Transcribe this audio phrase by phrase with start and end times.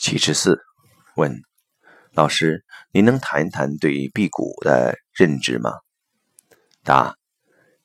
[0.00, 0.58] 七十四
[1.14, 1.42] 问
[2.14, 5.72] 老师，您能谈一谈对辟谷的认知吗？
[6.82, 7.16] 答：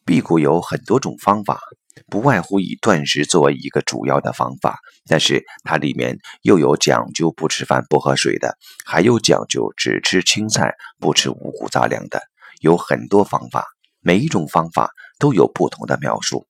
[0.05, 1.59] 辟谷有很多种方法，
[2.07, 12.21] 不外乎以断食作为一个主要的方法，但是它里面又有讲究不吃饭不喝水的，还有讲究只吃青菜不吃五谷杂粮的，
[12.61, 13.67] 有很多方法，
[13.99, 14.89] 每一种方法
[15.19, 16.47] 都有不同的描述。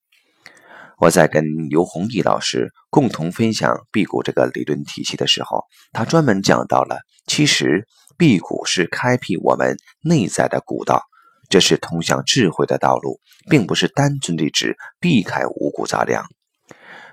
[0.97, 7.85] 我在跟刘弘毅老师共同分享辟谷这个理论体系的时候，他专门讲到了，其实
[8.17, 11.03] 辟谷是开辟我们内在的古道，
[11.49, 13.19] 这是通向智慧的道路，
[13.49, 16.25] 并不是单纯的指避开五谷杂粮。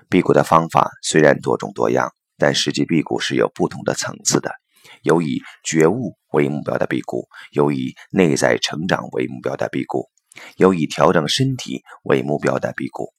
[0.09, 4.53] 辟谷的方法虽然多种多样，但实际辟谷是有不同的层次的，
[5.01, 10.07] 有以觉悟为目标的辟谷，有以内在成长为目标的辟谷，
[10.55, 13.13] 有以调整身体为目标的辟谷。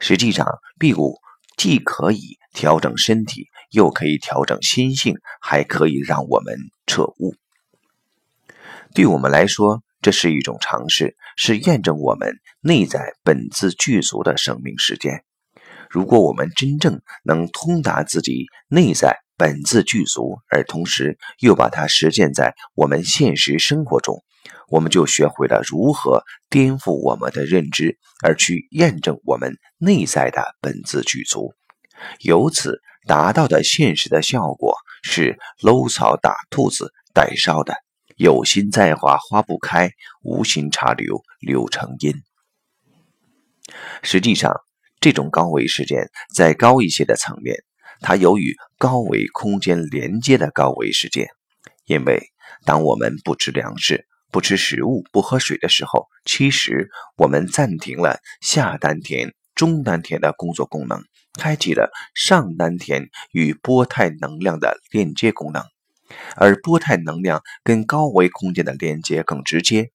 [0.00, 0.46] 实际上，
[0.78, 1.18] 辟谷
[1.56, 7.34] 既可以调整身体，又可以调整心性，还可以让我们彻悟。
[8.94, 15.24] 对我们来说，这是一种尝试，是验证我们内在本自具足的生命时间。
[15.90, 24.22] 如果我们真正能通达自己内在本自具足，而同时又把它实践在我们现实生活中。
[24.68, 31.54] 我们就学会了如何颠覆我们的认知，而去验证我们内在的本自具足，
[32.20, 37.74] 由此达到的现实的效果是搂草打兔子带烧的。
[38.16, 39.90] 有心栽花花不开，
[40.22, 42.14] 无心插柳柳成荫。
[44.02, 44.62] 实际上，
[45.00, 47.62] 这种高维事件在高一些的层面，
[48.00, 51.28] 它有与高维空间连接的高维事件，
[51.84, 52.32] 因为
[52.64, 54.06] 当我们不吃粮食。
[54.30, 61.02] 不吃食物、不喝水的时候，其实我们暂停了下丹田、中丹田的工作功能，
[61.38, 65.64] 开启了上丹田与波态能量的链接功能。
[66.36, 69.90] 而波态能量跟高维空间的连接更直接，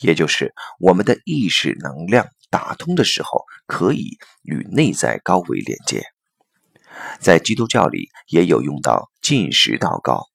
[0.00, 6.04] 也就是我们的意识能量打通的时候，可以与内在高维连接。
[7.18, 10.26] 在基督教里也有用到进食祷告。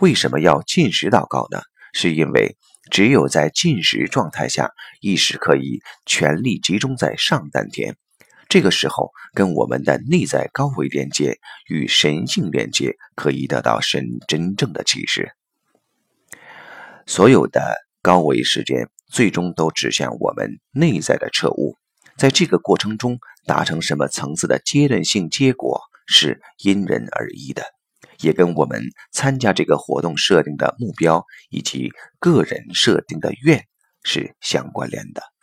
[0.00, 1.60] 为什么要进食祷告呢？
[1.92, 2.56] 是因为。
[2.90, 4.70] 只有在进食状态下，
[5.02, 7.96] 意识可以全力集中在上丹田，
[8.48, 11.36] 这个时候跟我们的内在高维连接
[11.68, 15.32] 与神性连接，可以得到神真正的启示。
[17.06, 21.76] 所有的高维时间最终都指向我们内在的彻悟，
[22.16, 27.77] 在这个过程中达成什么层次的阶段性结果是因人而异的。
[28.20, 33.64] 也跟我们参加这个活动设定的目标以及个人设定的愿
[34.02, 35.37] 是相关联的。